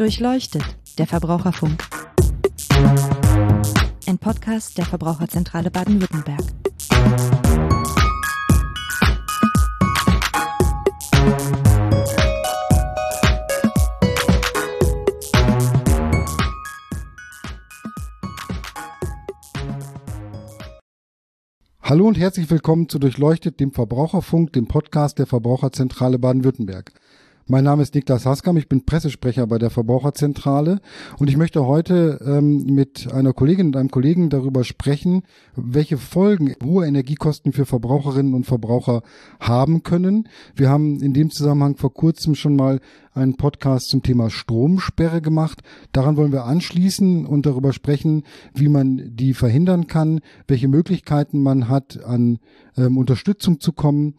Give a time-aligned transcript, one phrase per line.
[0.00, 0.64] Durchleuchtet,
[0.96, 1.78] der Verbraucherfunk.
[4.06, 6.40] Ein Podcast der Verbraucherzentrale Baden-Württemberg.
[21.82, 26.92] Hallo und herzlich willkommen zu Durchleuchtet, dem Verbraucherfunk, dem Podcast der Verbraucherzentrale Baden-Württemberg.
[27.50, 30.80] Mein Name ist Niklas Haskam, ich bin Pressesprecher bei der Verbraucherzentrale
[31.18, 35.24] und ich möchte heute ähm, mit einer Kollegin und einem Kollegen darüber sprechen,
[35.56, 39.02] welche Folgen hohe Energiekosten für Verbraucherinnen und Verbraucher
[39.40, 40.28] haben können.
[40.54, 42.78] Wir haben in dem Zusammenhang vor kurzem schon mal
[43.14, 45.62] einen Podcast zum Thema Stromsperre gemacht.
[45.90, 48.22] Daran wollen wir anschließen und darüber sprechen,
[48.54, 52.38] wie man die verhindern kann, welche Möglichkeiten man hat, an
[52.76, 54.14] ähm, Unterstützung zu kommen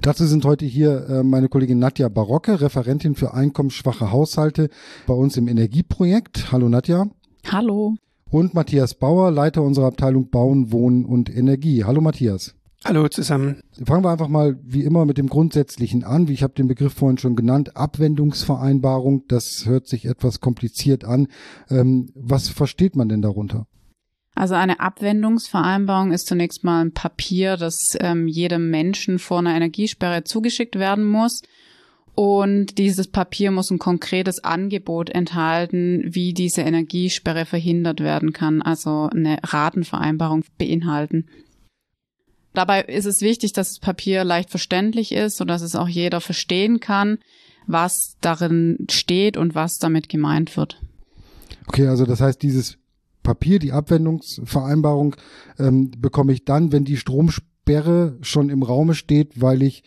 [0.00, 4.68] Dazu sind heute hier äh, meine Kollegin Nadja Barocke, Referentin für einkommensschwache Haushalte
[5.06, 6.52] bei uns im Energieprojekt.
[6.52, 7.06] Hallo Nadja.
[7.50, 7.94] Hallo.
[8.30, 11.84] Und Matthias Bauer, Leiter unserer Abteilung Bauen, Wohnen und Energie.
[11.84, 12.54] Hallo Matthias.
[12.84, 13.62] Hallo zusammen.
[13.84, 16.28] Fangen wir einfach mal wie immer mit dem Grundsätzlichen an.
[16.28, 19.24] Wie ich habe den Begriff vorhin schon genannt, Abwendungsvereinbarung.
[19.26, 21.28] Das hört sich etwas kompliziert an.
[21.68, 23.66] Ähm, was versteht man denn darunter?
[24.36, 30.24] Also eine Abwendungsvereinbarung ist zunächst mal ein Papier, das ähm, jedem Menschen vor einer Energiesperre
[30.24, 31.40] zugeschickt werden muss.
[32.14, 39.08] Und dieses Papier muss ein konkretes Angebot enthalten, wie diese Energiesperre verhindert werden kann, also
[39.10, 41.28] eine Ratenvereinbarung beinhalten.
[42.52, 46.80] Dabei ist es wichtig, dass das Papier leicht verständlich ist, sodass es auch jeder verstehen
[46.80, 47.18] kann,
[47.66, 50.78] was darin steht und was damit gemeint wird.
[51.66, 52.78] Okay, also das heißt, dieses
[53.26, 55.16] Papier, die Abwendungsvereinbarung,
[55.58, 59.82] ähm, bekomme ich dann, wenn die Stromsperre schon im Raume steht, weil ich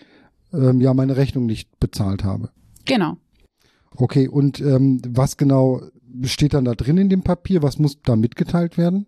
[0.52, 2.52] ähm, ja meine Rechnung nicht bezahlt habe.
[2.84, 3.16] Genau.
[3.92, 5.82] Okay, und ähm, was genau
[6.24, 7.64] steht dann da drin in dem Papier?
[7.64, 9.06] Was muss da mitgeteilt werden?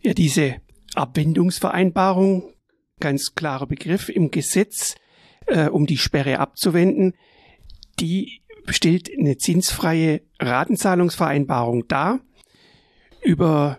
[0.00, 0.56] Ja, diese
[0.94, 2.54] Abwendungsvereinbarung,
[3.00, 4.94] ganz klarer Begriff im Gesetz,
[5.46, 7.14] äh, um die Sperre abzuwenden,
[8.00, 8.40] die
[8.70, 12.20] stellt eine zinsfreie Ratenzahlungsvereinbarung dar
[13.22, 13.78] über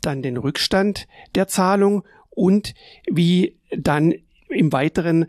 [0.00, 2.74] dann den Rückstand der Zahlung und
[3.10, 4.14] wie dann
[4.48, 5.26] im Weiteren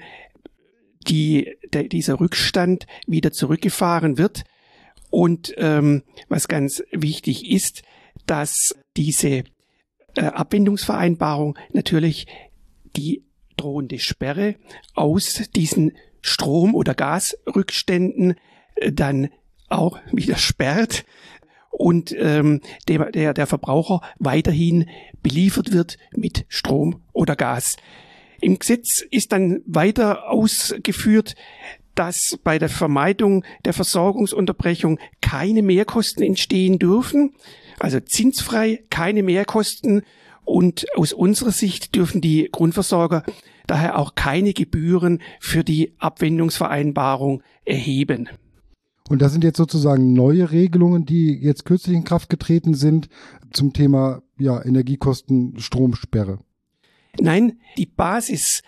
[1.08, 4.44] die, der, dieser Rückstand wieder zurückgefahren wird.
[5.10, 7.84] Und ähm, was ganz wichtig ist,
[8.26, 9.44] dass diese
[10.16, 12.28] äh, Abwendungsvereinbarung natürlich
[12.96, 13.24] die
[13.56, 14.56] drohende Sperre
[14.94, 18.36] aus diesen Strom- oder Gasrückständen
[18.92, 19.30] dann
[19.70, 21.06] auch wieder sperrt
[21.70, 24.90] und ähm, der, der, der Verbraucher weiterhin
[25.22, 27.76] beliefert wird mit Strom oder Gas.
[28.42, 31.36] Im Gesetz ist dann weiter ausgeführt,
[31.96, 37.34] dass bei der Vermeidung der Versorgungsunterbrechung keine Mehrkosten entstehen dürfen,
[37.80, 40.04] also zinsfrei keine Mehrkosten
[40.44, 43.24] und aus unserer Sicht dürfen die Grundversorger
[43.68, 48.30] daher auch keine Gebühren für die Abwendungsvereinbarung erheben.
[49.10, 53.08] Und das sind jetzt sozusagen neue Regelungen, die jetzt kürzlich in Kraft getreten sind
[53.52, 56.40] zum Thema ja, Energiekosten, Stromsperre.
[57.20, 58.62] Nein, die Basis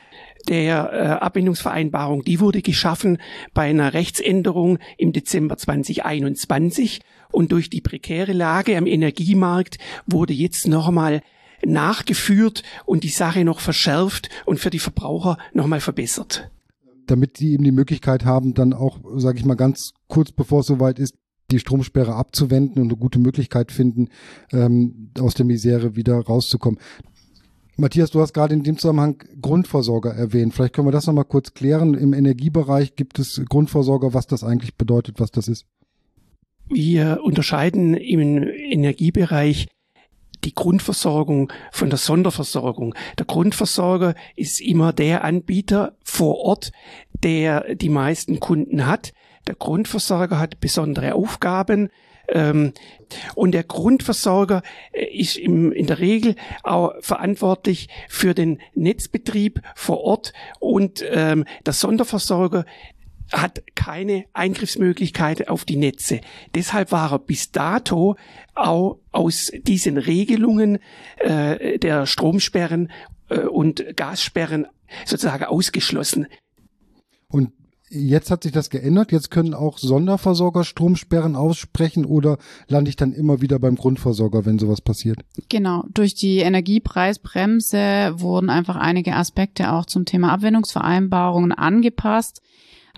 [0.48, 3.18] der äh, Abbindungsvereinbarung, die wurde geschaffen
[3.54, 10.68] bei einer Rechtsänderung im Dezember 2021 und durch die prekäre Lage am Energiemarkt wurde jetzt
[10.68, 11.22] nochmal
[11.66, 16.50] nachgeführt und die Sache noch verschärft und für die Verbraucher nochmal verbessert
[17.08, 20.68] damit die eben die Möglichkeit haben, dann auch, sage ich mal, ganz kurz bevor es
[20.68, 21.16] soweit ist,
[21.52, 24.10] die Stromsperre abzuwenden und eine gute Möglichkeit finden,
[24.52, 26.80] ähm, aus der Misere wieder rauszukommen.
[27.78, 30.54] Matthias, du hast gerade in dem Zusammenhang Grundversorger erwähnt.
[30.54, 31.94] Vielleicht können wir das nochmal kurz klären.
[31.94, 35.66] Im Energiebereich gibt es Grundversorger, was das eigentlich bedeutet, was das ist.
[36.70, 39.68] Wir unterscheiden im Energiebereich
[40.44, 42.96] die Grundversorgung von der Sonderversorgung.
[43.18, 46.72] Der Grundversorger ist immer der Anbieter vor Ort,
[47.24, 49.14] der die meisten Kunden hat.
[49.48, 51.90] Der Grundversorger hat besondere Aufgaben.
[52.30, 52.74] Ähm,
[53.36, 54.62] und der Grundversorger
[54.92, 61.72] äh, ist in der Regel auch verantwortlich für den Netzbetrieb vor Ort und ähm, der
[61.72, 62.66] Sonderversorger
[63.32, 66.22] hat keine Eingriffsmöglichkeit auf die Netze.
[66.56, 68.16] Deshalb war er bis dato
[68.56, 70.80] auch aus diesen Regelungen
[71.18, 72.92] äh, der Stromsperren
[73.30, 74.68] äh, und Gassperren
[75.06, 76.28] sozusagen ausgeschlossen.
[77.28, 77.52] Und
[77.90, 79.12] jetzt hat sich das geändert.
[79.12, 82.38] Jetzt können auch Sonderversorger Stromsperren aussprechen oder
[82.68, 85.20] lande ich dann immer wieder beim Grundversorger, wenn sowas passiert?
[85.50, 85.84] Genau.
[85.94, 92.42] Durch die Energiepreisbremse wurden einfach einige Aspekte auch zum Thema Abwendungsvereinbarungen angepasst.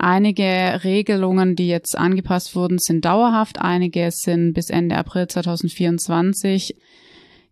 [0.02, 6.78] Einige Regelungen, die jetzt angepasst wurden, sind dauerhaft, einige sind bis Ende April 2024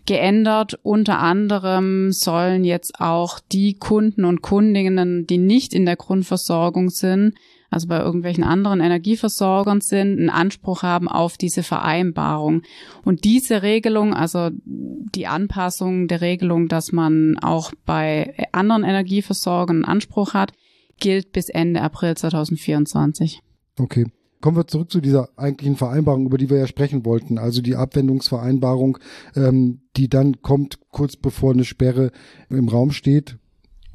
[0.05, 0.79] geändert.
[0.81, 7.35] Unter anderem sollen jetzt auch die Kunden und Kundinnen, die nicht in der Grundversorgung sind,
[7.69, 12.61] also bei irgendwelchen anderen Energieversorgern sind, einen Anspruch haben auf diese Vereinbarung.
[13.03, 19.85] Und diese Regelung, also die Anpassung der Regelung, dass man auch bei anderen Energieversorgern einen
[19.85, 20.53] Anspruch hat,
[20.99, 23.41] gilt bis Ende April 2024.
[23.79, 24.05] Okay.
[24.39, 27.39] Kommen wir zurück zu dieser eigentlichen Vereinbarung, über die wir ja sprechen wollten.
[27.39, 28.99] Also die Abwendungsvereinbarung,
[29.35, 32.11] ähm, die dann kommt kurz bevor eine Sperre
[32.49, 33.37] im Raum steht.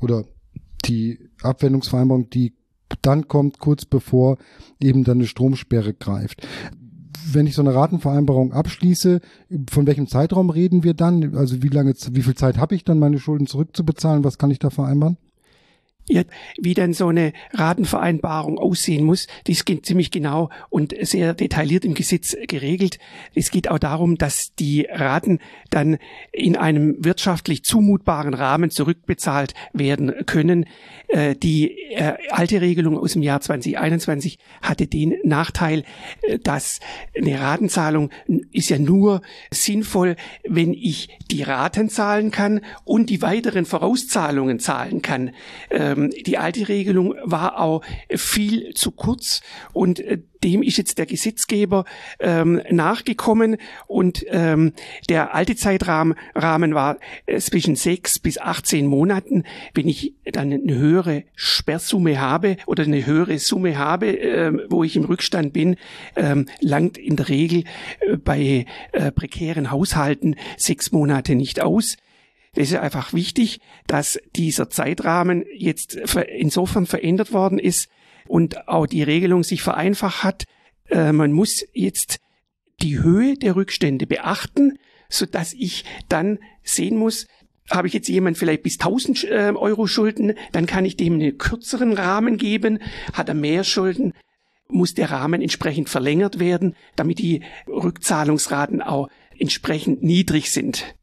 [0.00, 0.24] Oder
[0.84, 2.54] die Abwendungsvereinbarung, die
[3.02, 4.36] dann kommt kurz bevor
[4.80, 6.46] eben dann eine Stromsperre greift.
[7.30, 9.20] Wenn ich so eine Ratenvereinbarung abschließe,
[9.70, 11.36] von welchem Zeitraum reden wir dann?
[11.36, 14.24] Also wie lange, wie viel Zeit habe ich dann, meine Schulden zurückzubezahlen?
[14.24, 15.18] Was kann ich da vereinbaren?
[16.08, 16.22] Ja,
[16.58, 21.94] wie dann so eine Ratenvereinbarung aussehen muss, die ist ziemlich genau und sehr detailliert im
[21.94, 22.98] Gesetz geregelt.
[23.36, 25.38] Es geht auch darum, dass die Raten
[25.70, 25.98] dann
[26.32, 30.66] in einem wirtschaftlich zumutbaren Rahmen zurückbezahlt werden können.
[31.06, 35.84] Äh, die äh, alte Regelung aus dem Jahr 2021 hatte den Nachteil,
[36.22, 36.80] äh, dass
[37.16, 38.10] eine Ratenzahlung
[38.50, 39.22] ist ja nur
[39.52, 45.30] sinnvoll, wenn ich die Raten zahlen kann und die weiteren Vorauszahlungen zahlen kann
[45.92, 47.82] ähm, die alte Regelung war auch
[48.14, 49.40] viel zu kurz
[49.72, 51.84] und äh, dem ist jetzt der Gesetzgeber
[52.20, 53.56] ähm, nachgekommen
[53.86, 54.72] und ähm,
[55.08, 59.44] der alte Zeitrahmen Rahmen war äh, zwischen sechs bis 18 Monaten.
[59.74, 64.96] Wenn ich dann eine höhere Sperrsumme habe oder eine höhere Summe habe, äh, wo ich
[64.96, 65.76] im Rückstand bin,
[66.16, 67.64] ähm, langt in der Regel
[68.00, 71.96] äh, bei äh, prekären Haushalten sechs Monate nicht aus.
[72.54, 75.96] Es ist einfach wichtig, dass dieser Zeitrahmen jetzt
[76.28, 77.88] insofern verändert worden ist
[78.28, 80.44] und auch die Regelung sich vereinfacht hat.
[80.90, 82.18] Äh, man muss jetzt
[82.82, 84.78] die Höhe der Rückstände beachten,
[85.08, 87.26] so dass ich dann sehen muss,
[87.70, 91.38] habe ich jetzt jemand vielleicht bis 1000 äh, Euro Schulden, dann kann ich dem einen
[91.38, 92.80] kürzeren Rahmen geben.
[93.14, 94.12] Hat er mehr Schulden,
[94.68, 99.08] muss der Rahmen entsprechend verlängert werden, damit die Rückzahlungsraten auch
[99.38, 100.94] entsprechend niedrig sind.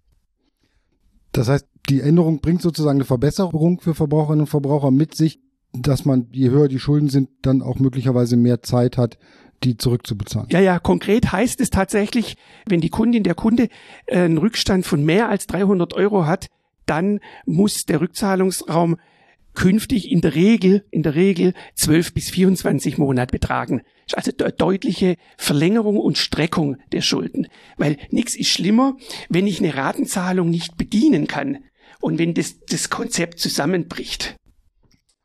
[1.32, 5.40] Das heißt, die Änderung bringt sozusagen eine Verbesserung für Verbraucherinnen und Verbraucher mit sich,
[5.74, 9.18] dass man, je höher die Schulden sind, dann auch möglicherweise mehr Zeit hat,
[9.64, 10.50] die zurückzubezahlen.
[10.52, 13.68] Ja, ja, konkret heißt es tatsächlich, wenn die Kundin, der Kunde
[14.06, 16.48] äh, einen Rückstand von mehr als 300 Euro hat,
[16.86, 18.98] dann muss der Rückzahlungsraum
[19.60, 23.82] künftig in der Regel, in der Regel 12 bis 24 Monate betragen.
[24.14, 27.48] Also de deutliche Verlängerung und Streckung der Schulden.
[27.76, 28.96] Weil nichts ist schlimmer,
[29.28, 31.58] wenn ich eine Ratenzahlung nicht bedienen kann
[32.00, 34.38] und wenn das, das Konzept zusammenbricht.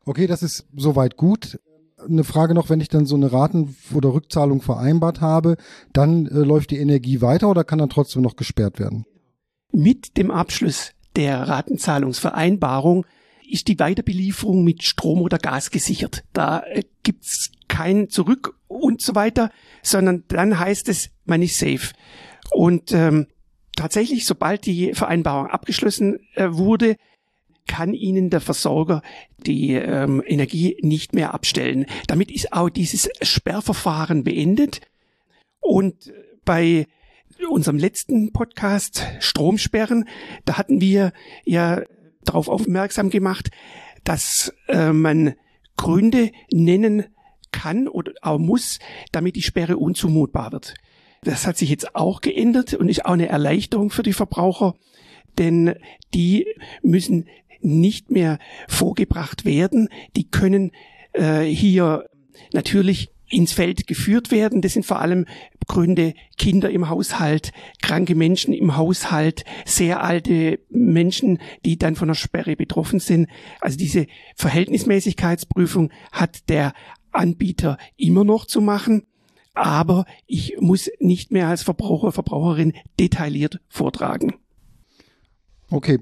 [0.03, 1.57] Okay, das ist soweit gut.
[1.97, 5.55] Eine Frage noch, wenn ich dann so eine Raten- oder Rückzahlung vereinbart habe,
[5.93, 9.05] dann äh, läuft die Energie weiter oder kann dann trotzdem noch gesperrt werden?
[9.71, 13.05] Mit dem Abschluss der Ratenzahlungsvereinbarung
[13.51, 16.23] ist die Weiterbelieferung mit Strom oder Gas gesichert.
[16.33, 19.51] Da äh, gibt's kein Zurück und so weiter,
[19.81, 21.93] sondern dann heißt es, man ist safe.
[22.51, 23.27] Und ähm,
[23.75, 26.95] tatsächlich, sobald die Vereinbarung abgeschlossen äh, wurde,
[27.67, 29.01] kann Ihnen der Versorger
[29.37, 31.85] die ähm, Energie nicht mehr abstellen.
[32.07, 34.81] Damit ist auch dieses Sperrverfahren beendet.
[35.59, 36.13] Und
[36.45, 36.85] bei
[37.49, 40.07] unserem letzten Podcast Stromsperren,
[40.45, 41.11] da hatten wir
[41.43, 41.81] ja
[42.25, 43.49] darauf aufmerksam gemacht,
[44.03, 45.35] dass äh, man
[45.77, 47.05] Gründe nennen
[47.51, 48.79] kann oder auch muss,
[49.11, 50.73] damit die Sperre unzumutbar wird.
[51.23, 54.75] Das hat sich jetzt auch geändert und ist auch eine Erleichterung für die Verbraucher,
[55.37, 55.75] denn
[56.13, 56.45] die
[56.83, 57.27] müssen
[57.61, 59.89] nicht mehr vorgebracht werden.
[60.15, 60.71] Die können
[61.13, 62.05] äh, hier
[62.53, 64.61] natürlich ins Feld geführt werden.
[64.61, 65.25] Das sind vor allem
[65.67, 67.51] Gründe Kinder im Haushalt,
[67.81, 73.27] kranke Menschen im Haushalt, sehr alte Menschen, die dann von der Sperre betroffen sind.
[73.61, 74.05] Also diese
[74.35, 76.73] Verhältnismäßigkeitsprüfung hat der
[77.11, 79.07] Anbieter immer noch zu machen,
[79.53, 84.35] aber ich muss nicht mehr als Verbraucher, Verbraucherin detailliert vortragen.
[85.71, 85.99] Okay,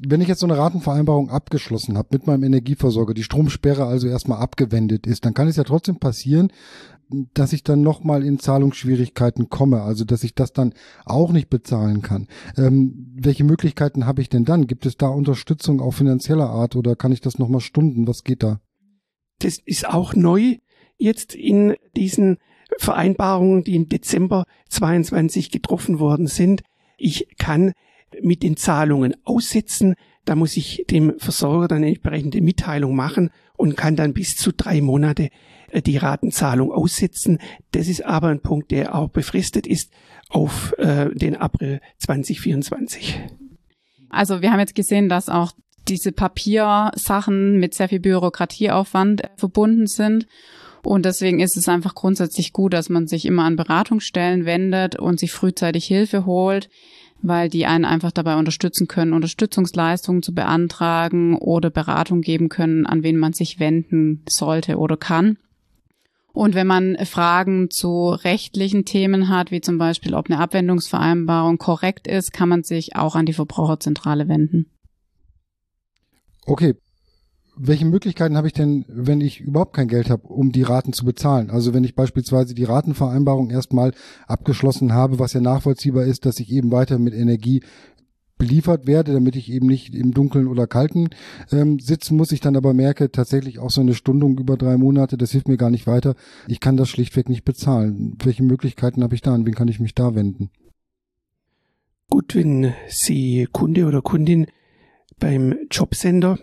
[0.00, 4.38] wenn ich jetzt so eine Ratenvereinbarung abgeschlossen habe mit meinem Energieversorger, die Stromsperre also erstmal
[4.38, 6.52] abgewendet ist, dann kann es ja trotzdem passieren,
[7.34, 10.74] dass ich dann nochmal in Zahlungsschwierigkeiten komme, also dass ich das dann
[11.04, 12.28] auch nicht bezahlen kann.
[12.56, 14.66] Ähm, welche Möglichkeiten habe ich denn dann?
[14.66, 18.06] Gibt es da Unterstützung auf finanzieller Art oder kann ich das nochmal stunden?
[18.06, 18.60] Was geht da?
[19.40, 20.58] Das ist auch neu
[20.98, 22.36] jetzt in diesen
[22.76, 26.62] Vereinbarungen, die im Dezember 22 getroffen worden sind.
[26.98, 27.72] Ich kann
[28.22, 29.94] mit den Zahlungen aussetzen.
[30.24, 34.80] Da muss ich dem Versorger dann entsprechende Mitteilung machen und kann dann bis zu drei
[34.80, 35.30] Monate
[35.70, 37.38] äh, die Ratenzahlung aussetzen.
[37.72, 39.92] Das ist aber ein Punkt, der auch befristet ist
[40.28, 43.20] auf äh, den April 2024.
[44.10, 45.52] Also wir haben jetzt gesehen, dass auch
[45.88, 50.26] diese Papiersachen mit sehr viel Bürokratieaufwand äh, verbunden sind.
[50.82, 55.18] Und deswegen ist es einfach grundsätzlich gut, dass man sich immer an Beratungsstellen wendet und
[55.18, 56.68] sich frühzeitig Hilfe holt,
[57.20, 63.02] weil die einen einfach dabei unterstützen können, Unterstützungsleistungen zu beantragen oder Beratung geben können, an
[63.02, 65.38] wen man sich wenden sollte oder kann.
[66.32, 72.06] Und wenn man Fragen zu rechtlichen Themen hat, wie zum Beispiel, ob eine Abwendungsvereinbarung korrekt
[72.06, 74.66] ist, kann man sich auch an die Verbraucherzentrale wenden.
[76.46, 76.74] Okay.
[77.60, 81.04] Welche Möglichkeiten habe ich denn, wenn ich überhaupt kein Geld habe, um die Raten zu
[81.04, 81.50] bezahlen?
[81.50, 83.92] Also wenn ich beispielsweise die Ratenvereinbarung erstmal
[84.28, 87.62] abgeschlossen habe, was ja nachvollziehbar ist, dass ich eben weiter mit Energie
[88.38, 91.10] beliefert werde, damit ich eben nicht im Dunkeln oder Kalten
[91.50, 92.30] ähm, sitzen muss.
[92.30, 95.56] Ich dann aber merke, tatsächlich auch so eine Stundung über drei Monate, das hilft mir
[95.56, 96.14] gar nicht weiter.
[96.46, 98.16] Ich kann das schlichtweg nicht bezahlen.
[98.22, 99.34] Welche Möglichkeiten habe ich da?
[99.34, 100.50] An wen kann ich mich da wenden?
[102.08, 104.46] Gut, wenn Sie Kunde oder Kundin
[105.18, 106.38] beim Jobcenter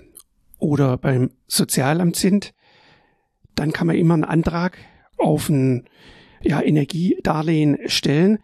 [0.60, 2.54] oder beim Sozialamt sind,
[3.56, 4.78] dann kann man immer einen Antrag
[5.18, 5.86] auf ein
[6.42, 8.40] ja, Energiedarlehen stellen.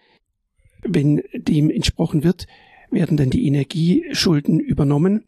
[0.84, 2.48] Wenn dem entsprochen wird,
[2.90, 5.26] werden dann die Energieschulden übernommen.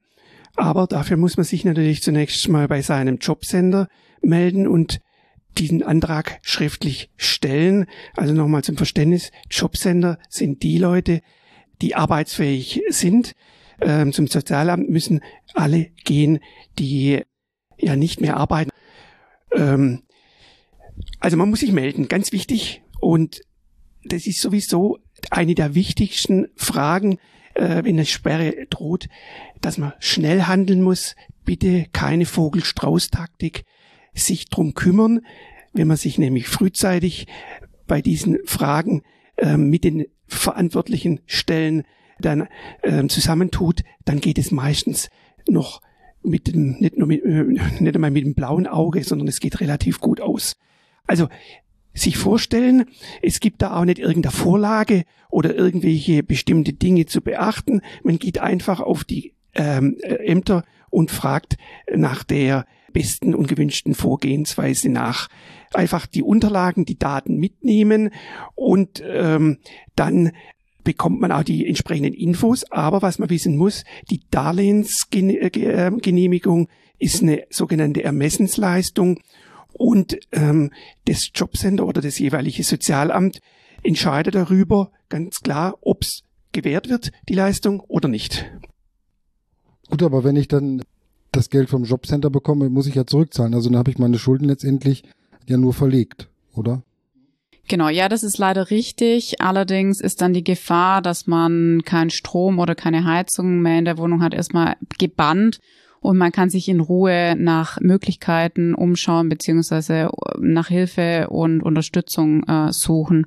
[0.56, 3.88] Aber dafür muss man sich natürlich zunächst mal bei seinem Jobcenter
[4.22, 5.00] melden und
[5.58, 7.86] diesen Antrag schriftlich stellen.
[8.16, 11.22] Also nochmal zum Verständnis, Jobcenter sind die Leute,
[11.82, 13.34] die arbeitsfähig sind
[13.84, 15.22] ähm, zum Sozialamt müssen
[15.54, 16.40] alle gehen,
[16.80, 17.22] die
[17.78, 18.72] ja nicht mehr arbeiten.
[19.54, 20.04] Ähm,
[21.20, 22.82] also man muss sich melden, ganz wichtig.
[23.00, 23.42] Und
[24.04, 25.00] das ist sowieso
[25.30, 27.18] eine der wichtigsten Fragen,
[27.56, 29.08] äh, wenn eine Sperre droht,
[29.62, 31.16] dass man schnell handeln muss.
[31.46, 33.64] Bitte keine Vogel-Strauß-Taktik,
[34.14, 35.22] sich drum kümmern.
[35.74, 37.28] Wenn man sich nämlich frühzeitig
[37.88, 39.04] bei diesen Fragen
[39.38, 41.84] äh, mit den verantwortlichen Stellen
[42.20, 42.48] dann
[42.82, 45.10] äh, zusammentut, dann geht es meistens
[45.48, 45.82] noch
[46.24, 49.60] mit dem, nicht nur mit, äh, nicht einmal mit dem blauen Auge, sondern es geht
[49.60, 50.56] relativ gut aus.
[51.06, 51.28] Also
[51.94, 52.86] sich vorstellen,
[53.22, 57.82] es gibt da auch nicht irgendeine Vorlage oder irgendwelche bestimmte Dinge zu beachten.
[58.04, 61.58] Man geht einfach auf die ähm, Ämter und fragt
[61.94, 65.28] nach der besten und gewünschten Vorgehensweise nach.
[65.74, 68.12] Einfach die Unterlagen, die Daten mitnehmen
[68.56, 69.58] und ähm,
[69.96, 70.32] dann
[70.84, 72.64] bekommt man auch die entsprechenden Infos.
[72.72, 76.68] Aber was man wissen muss, die Darlehensgenehmigung
[77.00, 79.20] ist eine sogenannte Ermessensleistung
[79.74, 80.72] und ähm,
[81.06, 83.40] das Jobcenter oder das jeweilige Sozialamt
[83.84, 86.22] entscheidet darüber ganz klar, ob es
[86.52, 88.50] gewährt wird, die Leistung oder nicht.
[89.90, 90.84] Gut, aber wenn ich dann
[91.32, 93.54] das Geld vom Jobcenter bekomme, muss ich ja zurückzahlen.
[93.54, 95.04] Also dann habe ich meine Schulden letztendlich
[95.48, 96.84] ja nur verlegt, oder?
[97.70, 99.42] Genau, ja, das ist leider richtig.
[99.42, 103.98] Allerdings ist dann die Gefahr, dass man keinen Strom oder keine Heizung mehr in der
[103.98, 105.60] Wohnung hat, erstmal gebannt
[106.04, 112.74] und man kann sich in Ruhe nach Möglichkeiten umschauen beziehungsweise nach Hilfe und Unterstützung äh,
[112.74, 113.26] suchen.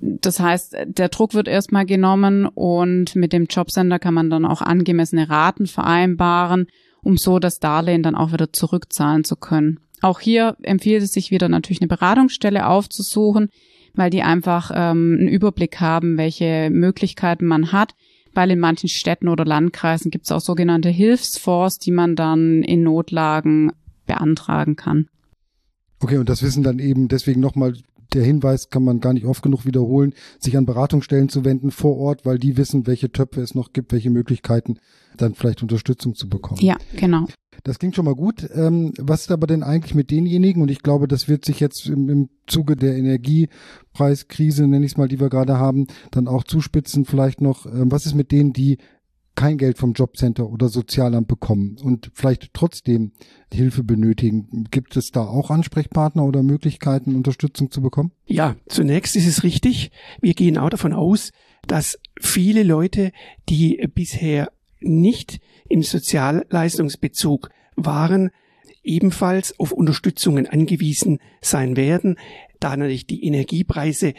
[0.00, 4.62] Das heißt, der Druck wird erstmal genommen und mit dem Jobcenter kann man dann auch
[4.62, 6.66] angemessene Raten vereinbaren,
[7.02, 9.78] um so das Darlehen dann auch wieder zurückzahlen zu können.
[10.02, 13.48] Auch hier empfiehlt es sich wieder natürlich eine Beratungsstelle aufzusuchen,
[13.94, 17.94] weil die einfach ähm, einen Überblick haben, welche Möglichkeiten man hat.
[18.34, 22.82] Weil in manchen Städten oder Landkreisen gibt es auch sogenannte Hilfsfonds, die man dann in
[22.82, 23.72] Notlagen
[24.06, 25.06] beantragen kann.
[26.00, 27.74] Okay, und das wissen dann eben deswegen nochmal
[28.14, 31.96] der Hinweis kann man gar nicht oft genug wiederholen, sich an Beratungsstellen zu wenden vor
[31.96, 34.78] Ort, weil die wissen, welche Töpfe es noch gibt, welche Möglichkeiten
[35.16, 36.60] dann vielleicht Unterstützung zu bekommen.
[36.60, 37.26] Ja, genau.
[37.64, 38.48] Das klingt schon mal gut.
[38.54, 40.62] Ähm, was ist aber denn eigentlich mit denjenigen?
[40.62, 45.08] Und ich glaube, das wird sich jetzt im, Zuge der Energiepreiskrise, nenne ich es mal,
[45.08, 47.66] die wir gerade haben, dann auch zuspitzen vielleicht noch.
[47.66, 48.78] Ähm, was ist mit denen, die
[49.34, 53.12] kein Geld vom Jobcenter oder Sozialamt bekommen und vielleicht trotzdem
[53.52, 54.66] Hilfe benötigen.
[54.70, 58.12] Gibt es da auch Ansprechpartner oder Möglichkeiten, Unterstützung zu bekommen?
[58.26, 59.90] Ja, zunächst ist es richtig.
[60.20, 61.30] Wir gehen auch davon aus,
[61.66, 63.12] dass viele Leute,
[63.48, 64.52] die bisher
[64.84, 68.30] nicht im Sozialleistungsbezug waren,
[68.82, 72.18] ebenfalls auf Unterstützungen angewiesen sein werden,
[72.60, 74.14] da natürlich die Energiepreise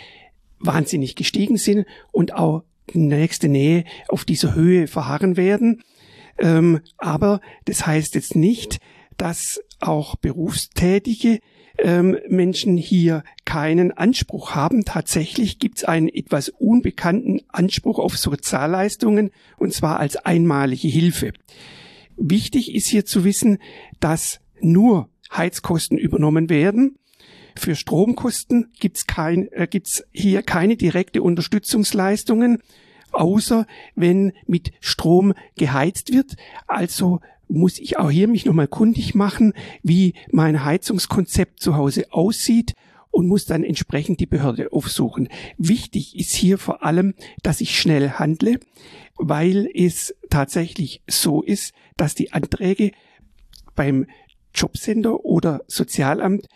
[0.59, 5.83] wahnsinnig gestiegen sind und auch in der nächsten Nähe auf dieser Höhe verharren werden.
[6.39, 8.79] Ähm, aber das heißt jetzt nicht,
[9.17, 11.39] dass auch berufstätige
[11.77, 14.85] ähm, Menschen hier keinen Anspruch haben.
[14.85, 21.33] Tatsächlich gibt es einen etwas unbekannten Anspruch auf Sozialleistungen und zwar als einmalige Hilfe.
[22.15, 23.57] Wichtig ist hier zu wissen,
[23.99, 26.97] dass nur Heizkosten übernommen werden
[27.55, 32.59] Für Stromkosten gibt's kein, äh, gibt's hier keine direkte Unterstützungsleistungen,
[33.11, 36.35] außer wenn mit Strom geheizt wird.
[36.67, 37.21] Also
[37.53, 42.73] muss ich auch hier mich nochmal kundig machen, wie mein Heizungskonzept zu Hause aussieht
[43.11, 45.29] und muss dann entsprechend die Behörde aufsuchen.
[45.57, 48.59] Wichtig ist hier vor allem, dass ich schnell handle,
[49.17, 52.91] weil es tatsächlich so ist, dass die Anträge
[53.75, 54.07] beim
[54.55, 56.47] Jobcenter oder Sozialamt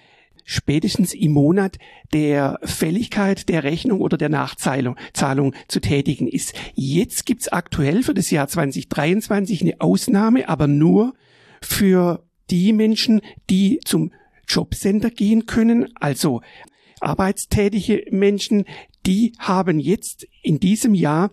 [0.47, 1.77] spätestens im Monat
[2.13, 6.53] der Fälligkeit der Rechnung oder der Nachzahlung Zahlung zu tätigen ist.
[6.73, 11.13] Jetzt gibt's aktuell für das Jahr 2023 eine Ausnahme, aber nur
[11.61, 14.13] für die Menschen, die zum
[14.47, 16.41] Jobcenter gehen können, also
[17.01, 18.63] arbeitstätige Menschen,
[19.05, 21.29] die haben jetzt in diesem Jahr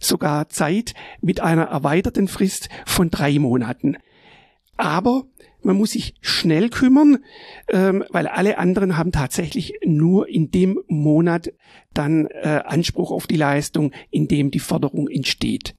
[0.00, 3.96] sogar Zeit mit einer erweiterten Frist von drei Monaten.
[4.76, 5.24] Aber
[5.66, 7.18] man muss sich schnell kümmern,
[7.68, 11.52] ähm, weil alle anderen haben tatsächlich nur in dem Monat
[11.92, 15.74] dann äh, Anspruch auf die Leistung, in dem die Förderung entsteht.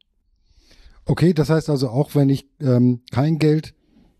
[1.06, 3.74] Okay, das heißt also auch, wenn ich ähm, kein Geld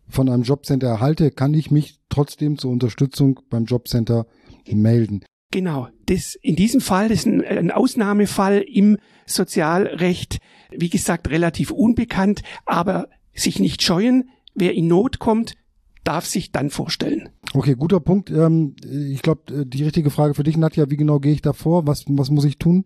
[0.08, 4.26] von einem Jobcenter erhalte, kann ich mich trotzdem zur Unterstützung beim Jobcenter
[4.72, 5.26] melden.
[5.52, 10.40] Genau, das in diesem Fall, das ist ein, ein Ausnahmefall im Sozialrecht,
[10.72, 15.56] wie gesagt, relativ unbekannt, aber sich nicht scheuen, wer in Not kommt,
[16.04, 17.30] darf sich dann vorstellen.
[17.54, 18.30] Okay, guter Punkt.
[18.30, 21.86] Ähm, ich glaube, die richtige Frage für dich, Nadja, wie genau gehe ich da vor?
[21.88, 22.86] Was, was muss ich tun?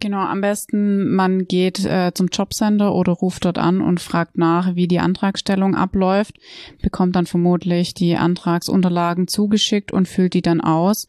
[0.00, 4.74] Genau, am besten man geht äh, zum Jobcenter oder ruft dort an und fragt nach,
[4.74, 6.36] wie die Antragstellung abläuft,
[6.82, 11.06] bekommt dann vermutlich die Antragsunterlagen zugeschickt und füllt die dann aus.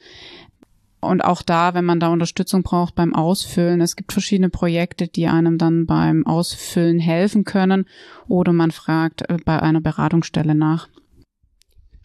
[1.05, 5.27] Und auch da, wenn man da Unterstützung braucht beim Ausfüllen, es gibt verschiedene Projekte, die
[5.27, 7.85] einem dann beim Ausfüllen helfen können
[8.27, 10.87] oder man fragt äh, bei einer Beratungsstelle nach.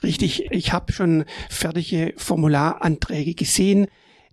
[0.02, 3.86] Richtig, ich habe schon fertige Formularanträge gesehen,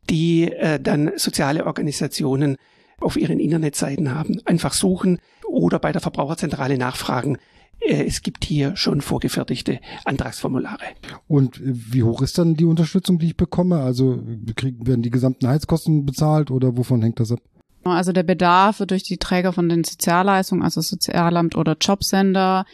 [0.10, 2.58] die äh, dann soziale Organisationen
[3.00, 4.42] auf ihren Internetseiten haben.
[4.46, 7.38] Einfach suchen oder bei der Verbraucherzentrale nachfragen.
[7.80, 10.86] Äh, es gibt hier schon vorgefertigte Antragsformulare.
[11.28, 13.80] Und wie hoch ist dann die Unterstützung, die ich bekomme?
[13.80, 14.24] Also
[14.56, 17.40] kriegen, werden die gesamten Heizkosten bezahlt oder wovon hängt das ab?
[17.84, 22.66] Also der Bedarf wird durch die Träger von den Sozialleistungen, also Sozialamt oder Jobcenter,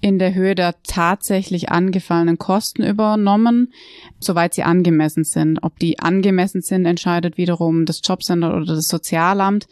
[0.00, 3.72] in der Höhe der tatsächlich angefallenen Kosten übernommen,
[4.20, 5.58] soweit sie angemessen sind.
[5.62, 9.66] Ob die angemessen sind, entscheidet wiederum das Jobcenter oder das Sozialamt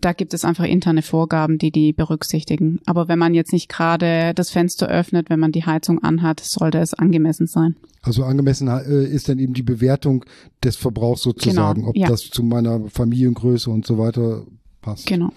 [0.00, 2.80] da gibt es einfach interne Vorgaben, die die berücksichtigen.
[2.86, 6.78] Aber wenn man jetzt nicht gerade das Fenster öffnet, wenn man die Heizung anhat, sollte
[6.78, 7.76] es angemessen sein.
[8.02, 10.24] Also angemessen äh, ist dann eben die Bewertung
[10.62, 12.08] des Verbrauchs sozusagen, genau, ob ja.
[12.08, 14.44] das zu meiner Familiengröße und so weiter
[14.80, 15.06] passt.
[15.06, 15.30] Genau.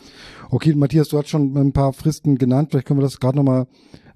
[0.50, 2.70] Okay, Matthias, du hast schon ein paar Fristen genannt.
[2.72, 3.68] Vielleicht können wir das gerade nochmal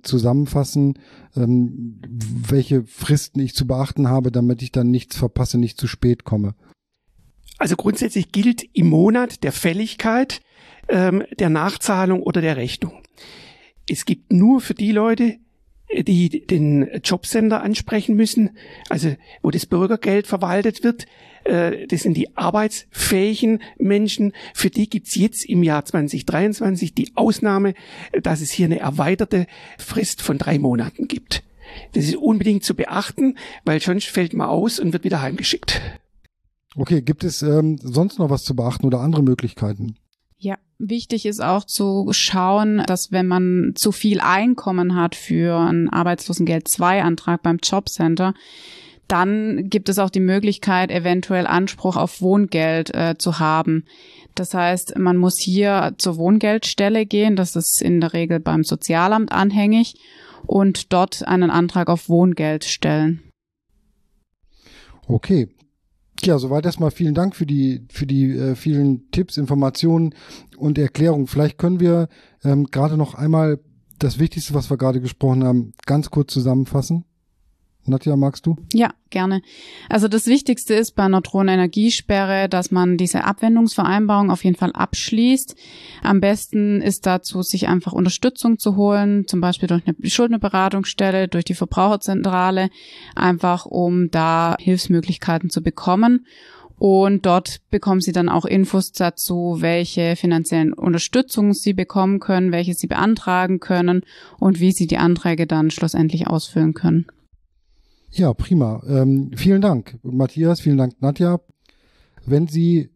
[0.04, 0.98] zusammenfassen,
[1.36, 6.24] ähm, welche Fristen ich zu beachten habe, damit ich dann nichts verpasse, nicht zu spät
[6.24, 6.56] komme.
[7.62, 10.42] Also grundsätzlich gilt im Monat der Fälligkeit
[10.90, 13.04] ähm, der Nachzahlung oder der Rechnung.
[13.88, 15.38] Es gibt nur für die Leute,
[15.96, 18.58] die den Jobcenter ansprechen müssen,
[18.90, 21.06] also wo das Bürgergeld verwaltet wird,
[21.44, 24.34] äh, das sind die arbeitsfähigen Menschen.
[24.56, 27.76] Für die gibt's jetzt im Jahr 2023 die Ausnahme,
[28.24, 29.46] dass es hier eine erweiterte
[29.78, 31.44] Frist von drei Monaten gibt.
[31.94, 35.80] Das ist unbedingt zu beachten, weil sonst fällt man aus und wird wieder heimgeschickt.
[36.76, 39.96] Okay, gibt es ähm, sonst noch was zu beachten oder andere Möglichkeiten?
[40.38, 45.90] Ja, wichtig ist auch zu schauen, dass wenn man zu viel Einkommen hat für einen
[45.90, 48.34] Arbeitslosengeld 2 Antrag beim Jobcenter,
[49.08, 53.84] dann gibt es auch die Möglichkeit, eventuell Anspruch auf Wohngeld äh, zu haben.
[54.34, 59.32] Das heißt, man muss hier zur Wohngeldstelle gehen, das ist in der Regel beim Sozialamt
[59.32, 59.96] anhängig,
[60.48, 63.22] und dort einen Antrag auf Wohngeld stellen.
[65.08, 65.50] Okay,
[66.26, 70.14] ja, soweit erstmal vielen Dank für die, für die äh, vielen Tipps, Informationen
[70.58, 71.28] und Erklärungen.
[71.28, 72.08] Vielleicht können wir
[72.44, 73.60] ähm, gerade noch einmal
[74.00, 77.06] das Wichtigste, was wir gerade gesprochen haben, ganz kurz zusammenfassen.
[77.86, 78.58] Nadja, magst du?
[78.74, 79.42] Ja, gerne.
[79.90, 85.56] Also das Wichtigste ist bei einer Drohnenenergiesperre, dass man diese Abwendungsvereinbarung auf jeden Fall abschließt.
[86.04, 91.46] Am besten ist dazu, sich einfach Unterstützung zu holen, zum Beispiel durch eine Schuldnerberatungsstelle, durch
[91.46, 92.70] die Verbraucherzentrale,
[93.16, 96.28] einfach um da Hilfsmöglichkeiten zu bekommen.
[96.78, 102.74] Und dort bekommen Sie dann auch Infos dazu, welche finanziellen Unterstützung Sie bekommen können, welche
[102.74, 104.02] Sie beantragen können
[104.40, 107.06] und wie Sie die Anträge dann schlussendlich ausfüllen können.
[108.12, 108.84] Ja, prima.
[108.88, 111.40] Ähm, vielen Dank, Matthias, vielen Dank, Nadja.
[112.26, 112.90] Wenn Sie